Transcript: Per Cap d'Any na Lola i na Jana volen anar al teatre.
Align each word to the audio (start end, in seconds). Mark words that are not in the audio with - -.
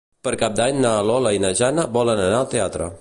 Per 0.27 0.31
Cap 0.43 0.53
d'Any 0.59 0.79
na 0.85 0.93
Lola 1.09 1.35
i 1.39 1.43
na 1.43 1.53
Jana 1.61 1.85
volen 1.99 2.23
anar 2.25 2.41
al 2.41 2.51
teatre. 2.57 2.91